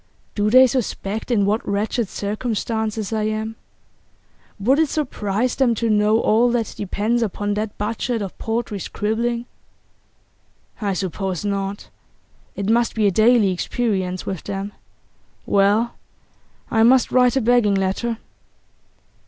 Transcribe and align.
'Do 0.33 0.49
they 0.49 0.65
suspect 0.65 1.29
in 1.29 1.45
what 1.45 1.63
wretched 1.63 2.09
circumstances 2.09 3.13
I 3.13 3.25
am? 3.25 3.55
Would 4.59 4.79
it 4.79 4.89
surprise 4.89 5.53
them 5.55 5.75
to 5.75 5.91
know 5.91 6.19
all 6.19 6.49
that 6.53 6.73
depends 6.75 7.21
upon 7.21 7.53
that 7.53 7.77
budget 7.77 8.19
of 8.19 8.35
paltry 8.39 8.79
scribbling? 8.79 9.45
I 10.81 10.93
suppose 10.93 11.45
not; 11.45 11.89
it 12.55 12.67
must 12.67 12.95
be 12.95 13.05
a 13.05 13.11
daily 13.11 13.51
experience 13.51 14.25
with 14.25 14.45
them. 14.45 14.73
Well, 15.45 15.93
I 16.71 16.81
must 16.81 17.11
write 17.11 17.35
a 17.35 17.41
begging 17.41 17.75
letter. 17.75 18.17